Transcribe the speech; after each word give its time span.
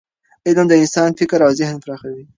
علم 0.47 0.65
د 0.69 0.73
انسان 0.81 1.09
فکر 1.19 1.39
او 1.45 1.51
ذهن 1.59 1.75
پراخوي. 1.83 2.23